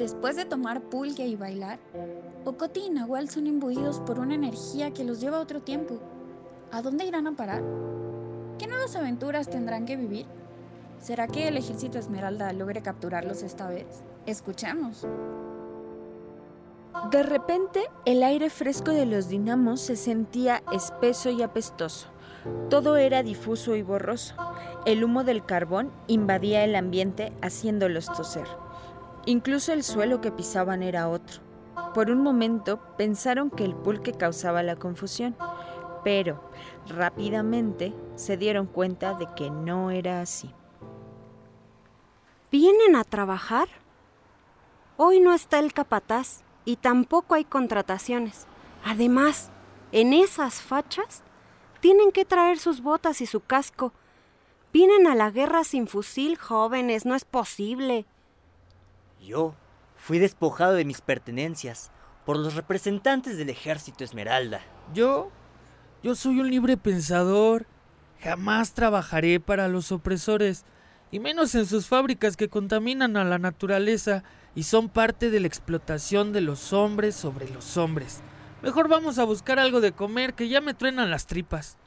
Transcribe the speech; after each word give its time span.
Después 0.00 0.34
de 0.34 0.46
tomar 0.46 0.80
pulque 0.80 1.26
y 1.26 1.36
bailar, 1.36 1.78
Ocote 2.46 2.80
y 2.80 2.88
Nahual 2.88 3.28
son 3.28 3.46
imbuidos 3.46 4.00
por 4.00 4.18
una 4.18 4.34
energía 4.34 4.92
que 4.92 5.04
los 5.04 5.20
lleva 5.20 5.36
a 5.36 5.40
otro 5.40 5.60
tiempo. 5.60 5.98
¿A 6.72 6.80
dónde 6.80 7.04
irán 7.04 7.26
a 7.26 7.32
parar? 7.32 7.62
¿Qué 8.58 8.66
nuevas 8.66 8.96
aventuras 8.96 9.50
tendrán 9.50 9.84
que 9.84 9.96
vivir? 9.98 10.24
¿Será 10.98 11.26
que 11.26 11.48
el 11.48 11.58
ejército 11.58 11.98
Esmeralda 11.98 12.50
logre 12.54 12.80
capturarlos 12.80 13.42
esta 13.42 13.68
vez? 13.68 14.02
Escuchemos. 14.24 15.06
De 17.10 17.22
repente, 17.22 17.82
el 18.06 18.22
aire 18.22 18.48
fresco 18.48 18.92
de 18.92 19.04
los 19.04 19.28
dinamos 19.28 19.82
se 19.82 19.96
sentía 19.96 20.62
espeso 20.72 21.28
y 21.28 21.42
apestoso. 21.42 22.08
Todo 22.70 22.96
era 22.96 23.22
difuso 23.22 23.76
y 23.76 23.82
borroso. 23.82 24.34
El 24.86 25.04
humo 25.04 25.24
del 25.24 25.44
carbón 25.44 25.92
invadía 26.06 26.64
el 26.64 26.74
ambiente 26.74 27.34
haciéndolos 27.42 28.06
toser. 28.06 28.46
Incluso 29.26 29.72
el 29.72 29.82
suelo 29.82 30.20
que 30.20 30.32
pisaban 30.32 30.82
era 30.82 31.08
otro. 31.08 31.42
Por 31.94 32.10
un 32.10 32.22
momento 32.22 32.80
pensaron 32.96 33.50
que 33.50 33.64
el 33.64 33.74
pulque 33.74 34.12
causaba 34.12 34.62
la 34.62 34.76
confusión, 34.76 35.36
pero 36.04 36.42
rápidamente 36.88 37.94
se 38.14 38.36
dieron 38.36 38.66
cuenta 38.66 39.14
de 39.14 39.28
que 39.36 39.50
no 39.50 39.90
era 39.90 40.20
así. 40.20 40.54
¿Vienen 42.50 42.96
a 42.96 43.04
trabajar? 43.04 43.68
Hoy 44.96 45.20
no 45.20 45.32
está 45.32 45.58
el 45.58 45.72
capataz 45.72 46.42
y 46.64 46.76
tampoco 46.76 47.34
hay 47.34 47.44
contrataciones. 47.44 48.46
Además, 48.84 49.50
en 49.92 50.12
esas 50.12 50.60
fachas 50.60 51.22
tienen 51.80 52.12
que 52.12 52.24
traer 52.24 52.58
sus 52.58 52.82
botas 52.82 53.20
y 53.20 53.26
su 53.26 53.40
casco. 53.40 53.92
Vienen 54.72 55.06
a 55.06 55.14
la 55.14 55.30
guerra 55.30 55.64
sin 55.64 55.86
fusil, 55.86 56.36
jóvenes, 56.38 57.06
no 57.06 57.14
es 57.14 57.24
posible. 57.24 58.06
Yo 59.20 59.54
fui 59.96 60.18
despojado 60.18 60.72
de 60.72 60.84
mis 60.84 61.02
pertenencias 61.02 61.90
por 62.24 62.38
los 62.38 62.54
representantes 62.54 63.36
del 63.36 63.50
ejército 63.50 64.02
Esmeralda. 64.02 64.62
Yo, 64.94 65.30
yo 66.02 66.14
soy 66.14 66.40
un 66.40 66.50
libre 66.50 66.76
pensador. 66.76 67.66
Jamás 68.20 68.72
trabajaré 68.72 69.40
para 69.40 69.68
los 69.68 69.92
opresores, 69.92 70.64
y 71.10 71.20
menos 71.20 71.54
en 71.54 71.66
sus 71.66 71.86
fábricas 71.86 72.36
que 72.36 72.48
contaminan 72.48 73.16
a 73.16 73.24
la 73.24 73.38
naturaleza 73.38 74.22
y 74.54 74.64
son 74.64 74.88
parte 74.88 75.30
de 75.30 75.40
la 75.40 75.46
explotación 75.46 76.32
de 76.32 76.40
los 76.40 76.72
hombres 76.72 77.14
sobre 77.14 77.48
los 77.50 77.76
hombres. 77.76 78.20
Mejor 78.62 78.88
vamos 78.88 79.18
a 79.18 79.24
buscar 79.24 79.58
algo 79.58 79.80
de 79.80 79.92
comer 79.92 80.34
que 80.34 80.48
ya 80.48 80.60
me 80.60 80.74
truenan 80.74 81.10
las 81.10 81.26
tripas. 81.26 81.78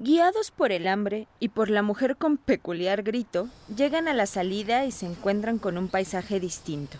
Guiados 0.00 0.52
por 0.52 0.70
el 0.70 0.86
hambre 0.86 1.26
y 1.40 1.48
por 1.48 1.70
la 1.70 1.82
mujer 1.82 2.16
con 2.16 2.36
peculiar 2.36 3.02
grito, 3.02 3.48
llegan 3.74 4.06
a 4.06 4.14
la 4.14 4.26
salida 4.26 4.84
y 4.84 4.92
se 4.92 5.06
encuentran 5.06 5.58
con 5.58 5.76
un 5.76 5.88
paisaje 5.88 6.38
distinto. 6.38 6.98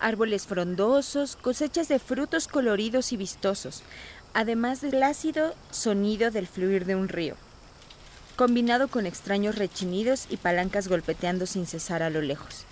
Árboles 0.00 0.48
frondosos, 0.48 1.36
cosechas 1.36 1.86
de 1.86 2.00
frutos 2.00 2.48
coloridos 2.48 3.12
y 3.12 3.16
vistosos, 3.16 3.84
además 4.34 4.80
del 4.80 5.04
ácido 5.04 5.54
sonido 5.70 6.32
del 6.32 6.48
fluir 6.48 6.84
de 6.84 6.96
un 6.96 7.08
río, 7.08 7.36
combinado 8.34 8.88
con 8.88 9.06
extraños 9.06 9.54
rechinidos 9.54 10.26
y 10.28 10.36
palancas 10.36 10.88
golpeteando 10.88 11.46
sin 11.46 11.64
cesar 11.64 12.02
a 12.02 12.10
lo 12.10 12.22
lejos. 12.22 12.64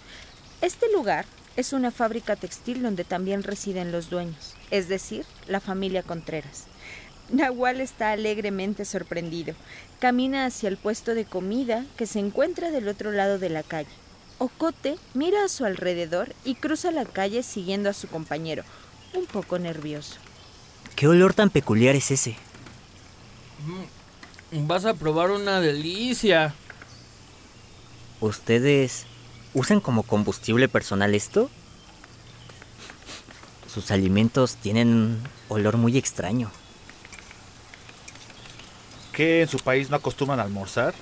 Este 0.62 0.92
lugar 0.92 1.26
es 1.54 1.72
una 1.72 1.92
fábrica 1.92 2.34
textil 2.34 2.82
donde 2.82 3.04
también 3.04 3.44
residen 3.44 3.92
los 3.92 4.10
dueños, 4.10 4.56
es 4.72 4.88
decir, 4.88 5.24
la 5.46 5.60
familia 5.60 6.02
Contreras. 6.02 6.66
Nahual 7.32 7.80
está 7.80 8.12
alegremente 8.12 8.84
sorprendido. 8.84 9.54
Camina 10.00 10.46
hacia 10.46 10.68
el 10.68 10.76
puesto 10.76 11.14
de 11.14 11.24
comida 11.24 11.84
que 11.96 12.06
se 12.06 12.18
encuentra 12.18 12.70
del 12.70 12.88
otro 12.88 13.12
lado 13.12 13.38
de 13.38 13.50
la 13.50 13.62
calle. 13.62 13.88
Ocote 14.38 14.96
mira 15.14 15.44
a 15.44 15.48
su 15.48 15.64
alrededor 15.64 16.34
y 16.44 16.54
cruza 16.54 16.90
la 16.90 17.04
calle 17.04 17.42
siguiendo 17.42 17.90
a 17.90 17.92
su 17.92 18.08
compañero, 18.08 18.64
un 19.14 19.26
poco 19.26 19.58
nervioso. 19.58 20.16
¿Qué 20.96 21.06
olor 21.06 21.34
tan 21.34 21.50
peculiar 21.50 21.94
es 21.94 22.10
ese? 22.10 22.36
Mm, 24.52 24.66
vas 24.66 24.84
a 24.84 24.94
probar 24.94 25.30
una 25.30 25.60
delicia. 25.60 26.54
¿Ustedes 28.20 29.06
usan 29.54 29.80
como 29.80 30.02
combustible 30.02 30.68
personal 30.68 31.14
esto? 31.14 31.50
Sus 33.72 33.90
alimentos 33.90 34.56
tienen 34.56 34.88
un 34.88 35.22
olor 35.48 35.76
muy 35.76 35.96
extraño. 35.96 36.50
¿Qué 39.12 39.42
en 39.42 39.48
su 39.48 39.58
país 39.58 39.90
no 39.90 39.96
acostumbran 39.96 40.40
a 40.40 40.44
almorzar? 40.44 40.94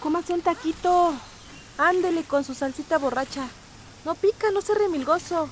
Cómase 0.00 0.32
un 0.32 0.40
taquito. 0.40 1.14
Ándele 1.78 2.24
con 2.24 2.44
su 2.44 2.54
salsita 2.54 2.98
borracha. 2.98 3.46
No 4.04 4.14
pica, 4.14 4.50
no 4.52 4.60
se 4.62 4.74
remilgoso. 4.74 5.48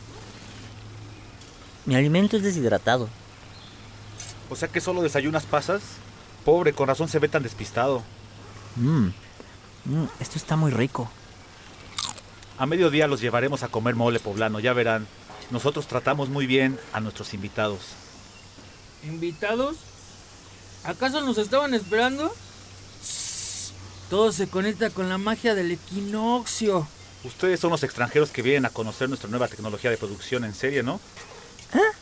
Mi 1.84 1.96
alimento 1.96 2.36
es 2.36 2.42
deshidratado. 2.42 3.08
O 4.50 4.56
sea 4.56 4.68
que 4.68 4.80
solo 4.80 5.02
desayunas 5.02 5.44
pasas. 5.44 5.82
Pobre, 6.44 6.72
con 6.72 6.88
razón 6.88 7.08
se 7.08 7.18
ve 7.18 7.28
tan 7.28 7.42
despistado. 7.42 8.02
Mmm, 8.76 9.08
esto 10.20 10.38
está 10.38 10.56
muy 10.56 10.70
rico. 10.70 11.10
A 12.58 12.66
mediodía 12.66 13.06
los 13.06 13.20
llevaremos 13.20 13.62
a 13.62 13.68
comer 13.68 13.94
mole 13.94 14.18
poblano, 14.18 14.60
ya 14.60 14.72
verán. 14.72 15.06
Nosotros 15.50 15.86
tratamos 15.86 16.28
muy 16.28 16.46
bien 16.46 16.78
a 16.92 17.00
nuestros 17.00 17.32
invitados. 17.34 17.80
¿Invitados? 19.04 19.76
¿Acaso 20.84 21.20
nos 21.20 21.38
estaban 21.38 21.74
esperando? 21.74 22.34
Todo 24.10 24.32
se 24.32 24.48
conecta 24.48 24.90
con 24.90 25.08
la 25.08 25.18
magia 25.18 25.54
del 25.54 25.72
equinoccio. 25.72 26.88
Ustedes 27.24 27.60
son 27.60 27.70
los 27.70 27.82
extranjeros 27.82 28.30
que 28.30 28.42
vienen 28.42 28.64
a 28.64 28.70
conocer 28.70 29.08
nuestra 29.08 29.28
nueva 29.28 29.48
tecnología 29.48 29.90
de 29.90 29.98
producción 29.98 30.44
en 30.44 30.54
serie, 30.54 30.82
¿no? 30.82 31.00
¿Ah? 31.72 31.96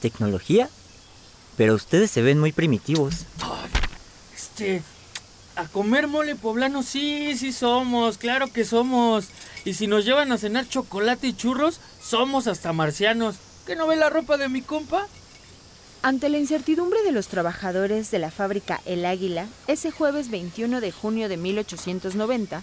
¿Tecnología? 0.00 0.68
Pero 1.56 1.74
ustedes 1.74 2.10
se 2.10 2.22
ven 2.22 2.38
muy 2.38 2.52
primitivos. 2.52 3.24
este. 4.34 4.82
A 5.54 5.64
comer 5.68 6.06
mole 6.06 6.36
poblano, 6.36 6.82
sí, 6.82 7.34
sí 7.38 7.50
somos, 7.50 8.18
claro 8.18 8.52
que 8.52 8.66
somos. 8.66 9.28
Y 9.64 9.72
si 9.72 9.86
nos 9.86 10.04
llevan 10.04 10.30
a 10.30 10.36
cenar 10.36 10.68
chocolate 10.68 11.28
y 11.28 11.32
churros, 11.32 11.80
somos 12.02 12.46
hasta 12.46 12.74
marcianos. 12.74 13.36
¿Qué 13.66 13.74
no 13.74 13.86
ve 13.86 13.96
la 13.96 14.10
ropa 14.10 14.36
de 14.36 14.50
mi 14.50 14.60
compa? 14.60 15.06
Ante 16.06 16.28
la 16.28 16.38
incertidumbre 16.38 17.02
de 17.02 17.10
los 17.10 17.26
trabajadores 17.26 18.12
de 18.12 18.20
la 18.20 18.30
fábrica 18.30 18.80
El 18.86 19.04
Águila, 19.04 19.48
ese 19.66 19.90
jueves 19.90 20.30
21 20.30 20.80
de 20.80 20.92
junio 20.92 21.28
de 21.28 21.36
1890, 21.36 22.62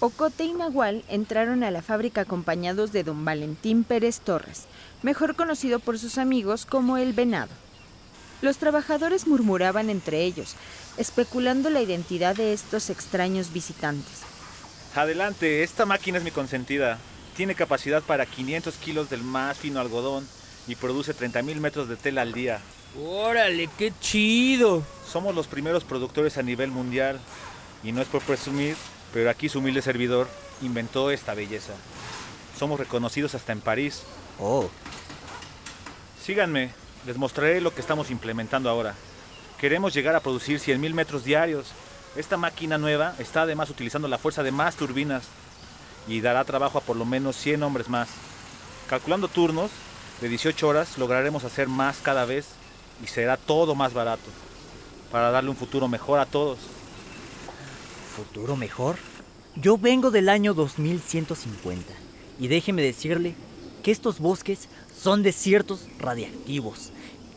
Ocote 0.00 0.44
y 0.44 0.54
Nahual 0.54 1.04
entraron 1.10 1.62
a 1.62 1.70
la 1.70 1.82
fábrica 1.82 2.22
acompañados 2.22 2.90
de 2.90 3.04
don 3.04 3.22
Valentín 3.22 3.84
Pérez 3.84 4.20
Torres, 4.20 4.64
mejor 5.02 5.36
conocido 5.36 5.78
por 5.78 5.98
sus 5.98 6.16
amigos 6.16 6.64
como 6.64 6.96
el 6.96 7.12
Venado. 7.12 7.52
Los 8.40 8.56
trabajadores 8.56 9.26
murmuraban 9.26 9.90
entre 9.90 10.24
ellos, 10.24 10.54
especulando 10.96 11.68
la 11.68 11.82
identidad 11.82 12.34
de 12.34 12.54
estos 12.54 12.88
extraños 12.88 13.52
visitantes. 13.52 14.22
Adelante, 14.94 15.64
esta 15.64 15.84
máquina 15.84 16.16
es 16.16 16.24
mi 16.24 16.30
consentida. 16.30 16.96
Tiene 17.36 17.54
capacidad 17.54 18.02
para 18.02 18.24
500 18.24 18.74
kilos 18.76 19.10
del 19.10 19.20
más 19.20 19.58
fino 19.58 19.80
algodón 19.80 20.26
y 20.68 20.76
produce 20.76 21.16
30.000 21.16 21.56
metros 21.56 21.88
de 21.88 21.96
tela 21.96 22.22
al 22.22 22.32
día. 22.32 22.60
¡Órale, 23.02 23.68
qué 23.78 23.92
chido! 24.00 24.82
Somos 25.10 25.34
los 25.34 25.46
primeros 25.46 25.82
productores 25.82 26.36
a 26.38 26.42
nivel 26.42 26.70
mundial 26.70 27.18
y 27.82 27.92
no 27.92 28.02
es 28.02 28.08
por 28.08 28.22
presumir, 28.22 28.76
pero 29.12 29.30
aquí 29.30 29.48
su 29.48 29.58
humilde 29.58 29.82
servidor 29.82 30.28
inventó 30.60 31.10
esta 31.10 31.34
belleza. 31.34 31.72
Somos 32.58 32.78
reconocidos 32.78 33.34
hasta 33.34 33.52
en 33.52 33.60
París. 33.60 34.02
Oh. 34.38 34.68
Síganme, 36.22 36.70
les 37.06 37.16
mostraré 37.16 37.60
lo 37.60 37.74
que 37.74 37.80
estamos 37.80 38.10
implementando 38.10 38.68
ahora. 38.68 38.94
Queremos 39.58 39.94
llegar 39.94 40.14
a 40.14 40.20
producir 40.20 40.60
100.000 40.60 40.92
metros 40.92 41.24
diarios. 41.24 41.68
Esta 42.16 42.36
máquina 42.36 42.78
nueva 42.78 43.14
está 43.18 43.42
además 43.42 43.70
utilizando 43.70 44.08
la 44.08 44.18
fuerza 44.18 44.42
de 44.42 44.50
más 44.50 44.76
turbinas 44.76 45.24
y 46.06 46.20
dará 46.20 46.44
trabajo 46.44 46.78
a 46.78 46.80
por 46.80 46.96
lo 46.96 47.04
menos 47.04 47.36
100 47.36 47.62
hombres 47.62 47.88
más. 47.88 48.08
Calculando 48.88 49.28
turnos, 49.28 49.70
de 50.20 50.28
18 50.28 50.66
horas 50.66 50.98
lograremos 50.98 51.44
hacer 51.44 51.68
más 51.68 51.98
cada 51.98 52.24
vez 52.24 52.46
y 53.02 53.06
será 53.06 53.36
todo 53.36 53.74
más 53.74 53.94
barato 53.94 54.30
para 55.12 55.30
darle 55.30 55.50
un 55.50 55.56
futuro 55.56 55.88
mejor 55.88 56.18
a 56.18 56.26
todos. 56.26 56.58
¿Futuro 58.16 58.56
mejor? 58.56 58.96
Yo 59.54 59.78
vengo 59.78 60.10
del 60.10 60.28
año 60.28 60.54
2150 60.54 61.92
y 62.38 62.48
déjeme 62.48 62.82
decirle 62.82 63.34
que 63.82 63.90
estos 63.90 64.18
bosques 64.18 64.68
son 65.00 65.22
desiertos 65.22 65.86
radiactivos. 65.98 66.90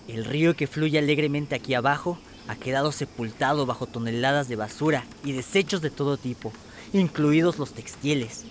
El 0.08 0.26
río 0.26 0.56
que 0.56 0.68
fluye 0.68 0.98
alegremente 0.98 1.56
aquí 1.56 1.76
abajo 1.76 2.18
ha 2.48 2.56
quedado 2.56 2.92
sepultado 2.92 3.66
bajo 3.66 3.86
toneladas 3.86 4.48
de 4.48 4.56
basura 4.56 5.06
y 5.24 5.32
desechos 5.32 5.82
de 5.82 5.92
todo 5.92 6.18
tipo, 6.18 6.52
incluidos 6.94 7.60
los 7.60 7.74
textiles. 7.74 8.44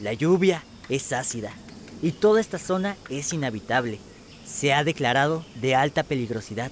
La 0.00 0.12
lluvia 0.12 0.64
es 0.88 1.12
ácida 1.12 1.54
y 2.02 2.12
toda 2.12 2.40
esta 2.40 2.58
zona 2.58 2.96
es 3.08 3.32
inhabitable. 3.32 3.98
Se 4.46 4.72
ha 4.72 4.84
declarado 4.84 5.44
de 5.60 5.74
alta 5.74 6.02
peligrosidad. 6.02 6.70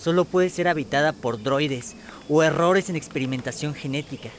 Solo 0.00 0.24
puede 0.24 0.50
ser 0.50 0.68
habitada 0.68 1.12
por 1.12 1.42
droides 1.42 1.94
o 2.28 2.42
errores 2.42 2.88
en 2.88 2.96
experimentación 2.96 3.74
genética. 3.74 4.30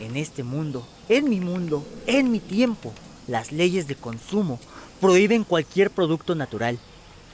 En 0.00 0.16
este 0.16 0.42
mundo, 0.42 0.86
en 1.08 1.28
mi 1.28 1.40
mundo, 1.40 1.86
en 2.06 2.30
mi 2.30 2.40
tiempo, 2.40 2.92
las 3.28 3.52
leyes 3.52 3.86
de 3.86 3.94
consumo 3.94 4.58
prohíben 5.00 5.44
cualquier 5.44 5.90
producto 5.90 6.34
natural. 6.34 6.78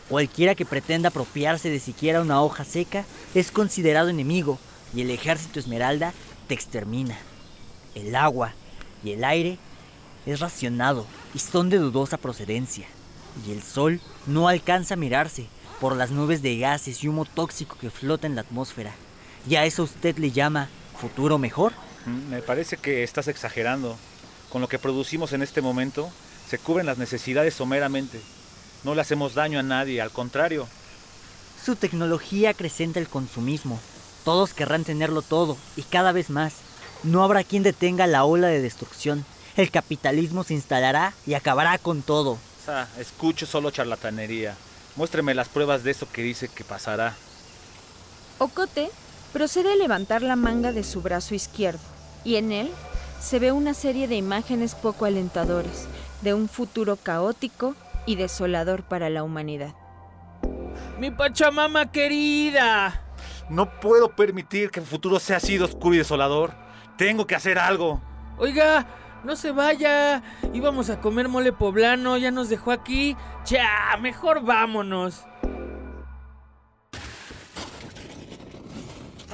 Cualquiera 0.09 0.55
que 0.55 0.65
pretenda 0.65 1.11
apropiarse 1.11 1.71
de 1.71 1.81
siquiera 1.81 2.23
una 2.23 2.43
hoja 2.43 2.65
seca 2.65 3.05
es 3.35 3.51
considerado 3.51 4.09
enemigo 4.09 4.59
y 4.95 5.03
el 5.03 5.11
ejército 5.11 5.61
Esmeralda 5.61 6.15
te 6.47 6.55
extermina. 6.55 7.19
El 7.95 8.15
agua 8.17 8.55
y 9.05 9.13
el 9.13 9.25
aire 9.25 9.59
es 10.29 10.41
racionado 10.41 11.07
y 11.35 11.39
son 11.39 11.71
de 11.71 11.79
dudosa 11.79 12.19
procedencia. 12.19 12.87
Y 13.47 13.53
el 13.53 13.63
sol 13.63 14.01
no 14.27 14.49
alcanza 14.49 14.95
a 14.95 14.97
mirarse 14.99 15.47
por 15.81 15.97
las 15.97 16.11
nubes 16.11 16.43
de 16.43 16.59
gases 16.59 17.03
y 17.03 17.09
humo 17.09 17.25
tóxico 17.25 17.77
que 17.81 17.91
flota 17.91 18.27
en 18.27 18.35
la 18.35 18.43
atmósfera. 18.43 18.93
¿Y 19.49 19.55
a 19.55 19.65
eso 19.65 19.85
usted 19.85 20.19
le 20.19 20.31
llama 20.31 20.69
futuro 21.01 21.39
mejor? 21.39 21.73
Mm, 22.05 22.31
Me 22.31 22.43
parece 22.43 22.77
que 22.77 23.03
estás 23.03 23.29
exagerando. 23.29 23.97
Con 24.51 24.61
lo 24.61 24.69
que 24.69 24.79
producimos 24.79 25.33
en 25.33 25.43
este 25.43 25.61
momento, 25.63 26.11
se 26.49 26.59
cubren 26.59 26.87
las 26.87 26.99
necesidades 26.99 27.55
someramente. 27.55 28.21
No 28.85 28.95
le 28.95 29.01
hacemos 29.01 29.35
daño 29.35 29.59
a 29.59 29.63
nadie, 29.63 30.01
al 30.01 30.11
contrario. 30.11 30.67
Su 31.65 31.77
tecnología 31.77 32.51
acrecenta 32.51 32.99
el 33.01 33.09
consumismo. 33.09 33.81
Todos 34.25 34.53
querrán 34.55 34.85
tenerlo 34.85 35.23
todo 35.23 35.57
y 35.77 35.83
cada 35.83 36.13
vez 36.13 36.29
más. 36.31 36.55
No 37.03 37.23
habrá 37.23 37.45
quien 37.45 37.63
detenga 37.63 38.07
la 38.07 38.25
ola 38.25 38.49
de 38.49 38.61
destrucción. 38.61 39.25
El 39.59 39.73
capitalismo 39.73 40.45
se 40.45 40.55
instalará 40.55 41.15
y 41.27 41.35
acabará 41.35 41.79
con 41.79 42.03
todo. 42.03 42.39
Ah, 42.69 42.87
escucho 42.97 43.45
solo 43.45 43.73
charlatanería. 43.73 44.55
Muéstreme 44.95 45.35
las 45.35 45.49
pruebas 45.49 45.83
de 45.83 45.91
eso 45.91 46.07
que 46.13 46.23
dice 46.23 46.47
que 46.47 46.63
pasará. 46.63 47.17
Ocote 48.39 48.89
procede 49.33 49.73
a 49.73 49.75
levantar 49.75 50.23
la 50.23 50.37
manga 50.37 50.71
de 50.71 50.85
su 50.85 51.03
brazo 51.03 51.35
izquierdo 51.35 51.81
y 52.23 52.37
en 52.37 52.53
él 52.53 52.71
se 53.21 53.41
ve 53.41 53.51
una 53.51 53.75
serie 53.75 54.07
de 54.07 54.15
imágenes 54.15 54.77
poco 54.77 55.07
alentadores 55.07 55.89
de 56.23 56.35
un 56.35 56.49
futuro 56.49 56.95
caótico 56.95 57.75
y 58.07 58.15
desolador 58.15 58.85
para 58.85 59.11
la 59.11 59.25
humanidad. 59.25 59.75
Mi 61.01 61.11
Pachamama 61.11 61.91
querida. 61.91 63.03
No 63.51 63.81
puedo 63.81 64.15
permitir 64.15 64.71
que 64.71 64.79
el 64.79 64.87
futuro 64.87 65.19
sea 65.19 65.39
así 65.39 65.59
de 65.59 65.65
oscuro 65.65 65.97
y 65.97 65.99
desolador. 65.99 66.55
Tengo 66.97 67.27
que 67.27 67.35
hacer 67.35 67.59
algo. 67.59 68.01
Oiga, 68.39 68.87
no 69.25 69.37
se 69.37 69.53
vaya. 69.53 70.23
Íbamos 70.53 70.91
a 70.91 71.01
comer 71.01 71.29
mole 71.29 71.53
poblano, 71.53 72.17
ya 72.17 72.31
nos 72.31 72.49
dejó 72.49 72.73
aquí. 72.73 73.17
Ya, 73.47 73.97
mejor 74.01 74.43
vámonos. 74.43 75.25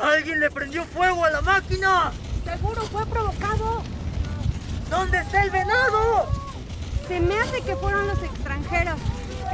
¡Alguien 0.02 0.40
le 0.40 0.50
prendió 0.50 0.84
fuego 0.84 1.24
a 1.24 1.30
la 1.30 1.40
máquina! 1.40 2.12
Seguro 2.44 2.82
fue 2.82 3.06
provocado. 3.06 3.82
¿Dónde 4.90 5.18
está 5.18 5.42
el 5.42 5.50
venado? 5.50 6.28
Se 7.08 7.20
me 7.20 7.38
hace 7.38 7.62
que 7.62 7.76
fueron 7.76 8.06
los 8.06 8.22
extranjeros. 8.22 8.98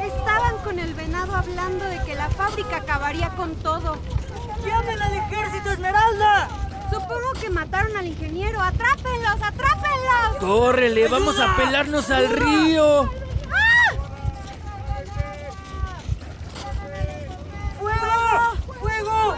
Estaban 0.01 0.57
con 0.63 0.79
el 0.79 0.93
venado 0.93 1.35
hablando 1.35 1.85
de 1.85 2.01
que 2.03 2.15
la 2.15 2.29
fábrica 2.29 2.77
acabaría 2.77 3.29
con 3.29 3.55
todo. 3.55 3.97
¡Llamen 4.65 5.01
al 5.01 5.13
ejército 5.13 5.71
Esmeralda! 5.71 6.60
Supongo 6.91 7.31
que 7.39 7.49
mataron 7.49 7.95
al 7.95 8.05
ingeniero. 8.05 8.59
¡Atrápenlos! 8.59 9.41
¡Atrápenlos! 9.41 10.37
Córrele, 10.41 11.07
vamos 11.07 11.39
a 11.39 11.55
pelarnos 11.55 12.11
al 12.11 12.27
río. 12.27 13.09
¡Fuego! 17.79 18.75
¡Fuego! 18.79 19.35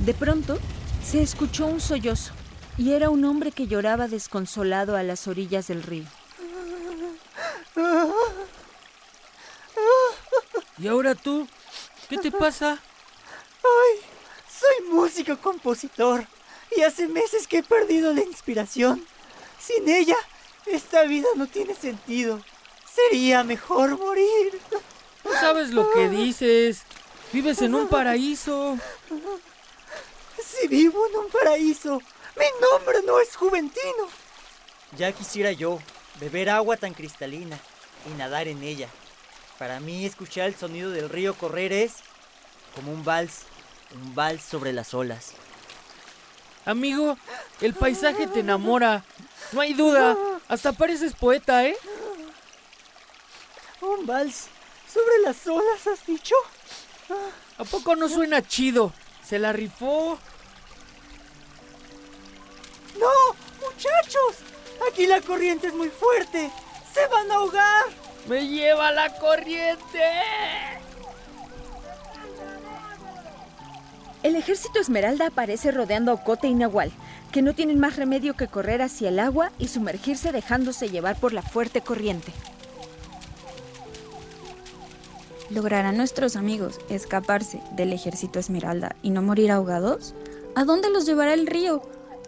De 0.00 0.14
pronto 0.14 0.58
se 1.04 1.22
escuchó 1.22 1.66
un 1.66 1.80
sollozo 1.80 2.32
y 2.76 2.94
era 2.94 3.10
un 3.10 3.24
hombre 3.24 3.52
que 3.52 3.68
lloraba 3.68 4.08
desconsolado 4.08 4.96
a 4.96 5.04
las 5.04 5.28
orillas 5.28 5.68
del 5.68 5.84
río. 5.84 6.06
¿Y 10.78 10.88
ahora 10.88 11.14
tú? 11.14 11.46
¿Qué 12.12 12.18
te 12.18 12.30
pasa? 12.30 12.72
¡Ay! 12.72 14.00
Soy 14.46 14.88
músico 14.90 15.38
compositor 15.38 16.26
y 16.76 16.82
hace 16.82 17.08
meses 17.08 17.46
que 17.48 17.58
he 17.58 17.62
perdido 17.62 18.12
la 18.12 18.20
inspiración. 18.20 19.02
Sin 19.58 19.88
ella, 19.88 20.18
esta 20.66 21.04
vida 21.04 21.26
no 21.36 21.46
tiene 21.46 21.74
sentido. 21.74 22.44
Sería 22.94 23.44
mejor 23.44 23.98
morir. 23.98 24.60
No 25.24 25.32
sabes 25.40 25.70
lo 25.70 25.90
que 25.92 26.10
dices. 26.10 26.82
Vives 27.32 27.62
en 27.62 27.74
un 27.74 27.88
paraíso. 27.88 28.76
Si 30.36 30.68
vivo 30.68 31.06
en 31.06 31.16
un 31.16 31.30
paraíso, 31.30 31.98
mi 32.36 32.44
nombre 32.60 32.98
no 33.06 33.20
es 33.20 33.34
Juventino. 33.36 34.06
Ya 34.98 35.12
quisiera 35.12 35.52
yo 35.52 35.78
beber 36.20 36.50
agua 36.50 36.76
tan 36.76 36.92
cristalina 36.92 37.58
y 38.06 38.10
nadar 38.18 38.48
en 38.48 38.62
ella. 38.62 38.90
Para 39.62 39.78
mí 39.78 40.04
escuchar 40.04 40.48
el 40.48 40.56
sonido 40.56 40.90
del 40.90 41.08
río 41.08 41.34
correr 41.34 41.72
es 41.72 41.92
como 42.74 42.90
un 42.90 43.04
vals, 43.04 43.42
un 43.94 44.12
vals 44.12 44.42
sobre 44.42 44.72
las 44.72 44.92
olas. 44.92 45.34
Amigo, 46.64 47.16
el 47.60 47.72
paisaje 47.72 48.26
te 48.26 48.40
enamora. 48.40 49.04
No 49.52 49.60
hay 49.60 49.72
duda. 49.74 50.16
Hasta 50.48 50.72
pareces 50.72 51.14
poeta, 51.14 51.64
¿eh? 51.64 51.76
Un 53.82 54.04
vals 54.04 54.48
sobre 54.92 55.20
las 55.22 55.46
olas, 55.46 55.86
¿has 55.86 56.04
dicho? 56.06 56.34
¿A 57.56 57.62
poco 57.62 57.94
no 57.94 58.08
suena 58.08 58.44
chido? 58.44 58.92
Se 59.24 59.38
la 59.38 59.52
rifó. 59.52 60.18
¡No! 62.98 63.10
¡Muchachos! 63.64 64.38
Aquí 64.90 65.06
la 65.06 65.20
corriente 65.20 65.68
es 65.68 65.74
muy 65.74 65.90
fuerte. 65.90 66.50
¡Se 66.92 67.06
van 67.06 67.30
a 67.30 67.34
ahogar! 67.36 68.01
¡Me 68.28 68.46
lleva 68.46 68.92
la 68.92 69.08
corriente! 69.18 70.02
El 74.22 74.36
ejército 74.36 74.78
Esmeralda 74.78 75.26
aparece 75.26 75.72
rodeando 75.72 76.12
a 76.12 76.14
Ocote 76.14 76.46
y 76.46 76.54
Nahual, 76.54 76.92
que 77.32 77.42
no 77.42 77.54
tienen 77.54 77.80
más 77.80 77.96
remedio 77.96 78.34
que 78.34 78.46
correr 78.46 78.80
hacia 78.80 79.08
el 79.08 79.18
agua 79.18 79.50
y 79.58 79.66
sumergirse 79.66 80.30
dejándose 80.30 80.88
llevar 80.88 81.16
por 81.16 81.32
la 81.32 81.42
fuerte 81.42 81.80
corriente. 81.80 82.32
¿Lograrán 85.50 85.96
nuestros 85.96 86.36
amigos 86.36 86.78
escaparse 86.88 87.60
del 87.72 87.92
ejército 87.92 88.38
Esmeralda 88.38 88.94
y 89.02 89.10
no 89.10 89.22
morir 89.22 89.50
ahogados? 89.50 90.14
¿A 90.54 90.64
dónde 90.64 90.88
los 90.88 91.04
llevará 91.04 91.34
el 91.34 91.48
río? 91.48 91.82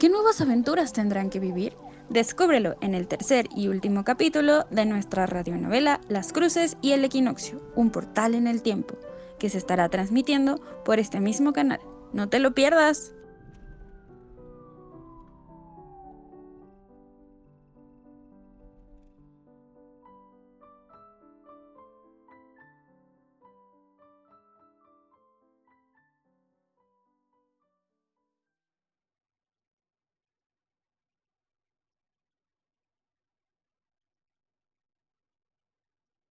¿Qué 0.05 0.11
nuevas 0.11 0.43
aventuras 0.43 0.93
tendrán 0.93 1.31
que 1.31 1.41
vivir? 1.41 1.79
Descúbrelo 2.11 2.77
en 2.83 2.95
el 2.95 3.09
tercer 3.09 3.49
y 3.57 3.69
último 3.69 4.05
capítulo 4.05 4.67
de 4.71 4.85
nuestra 4.85 5.25
radionovela 5.25 5.99
Las 6.11 6.31
Cruces 6.31 6.77
y 6.83 6.93
el 6.93 7.07
Equinoccio, 7.07 7.63
un 7.75 7.89
portal 7.89 8.35
en 8.35 8.47
el 8.47 8.61
tiempo, 8.61 8.99
que 9.39 9.49
se 9.49 9.57
estará 9.57 9.89
transmitiendo 9.89 10.61
por 10.85 10.99
este 10.99 11.21
mismo 11.21 11.55
canal. 11.55 11.81
No 12.13 12.29
te 12.29 12.39
lo 12.39 12.53
pierdas. 12.53 13.15